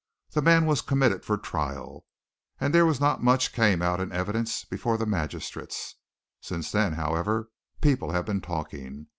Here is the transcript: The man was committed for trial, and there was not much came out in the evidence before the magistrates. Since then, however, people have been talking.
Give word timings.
The 0.31 0.41
man 0.41 0.65
was 0.65 0.81
committed 0.81 1.23
for 1.23 1.37
trial, 1.37 2.07
and 2.59 2.73
there 2.73 2.87
was 2.87 2.99
not 2.99 3.21
much 3.21 3.53
came 3.53 3.83
out 3.83 3.99
in 4.01 4.09
the 4.09 4.15
evidence 4.15 4.65
before 4.65 4.97
the 4.97 5.05
magistrates. 5.05 5.97
Since 6.39 6.71
then, 6.71 6.93
however, 6.93 7.51
people 7.81 8.09
have 8.11 8.25
been 8.25 8.41
talking. 8.41 9.05